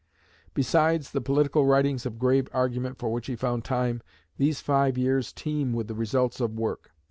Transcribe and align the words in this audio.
Besides 0.55 1.11
the 1.11 1.21
political 1.21 1.63
writings 1.67 2.07
of 2.07 2.17
grave 2.17 2.49
argument 2.51 2.97
for 2.97 3.13
which 3.13 3.27
he 3.27 3.35
found 3.35 3.63
time, 3.63 4.01
these 4.39 4.59
five 4.59 4.97
years 4.97 5.31
teem 5.31 5.73
with 5.73 5.87
the 5.87 5.93
results 5.93 6.41
of 6.41 6.57
work. 6.57 6.91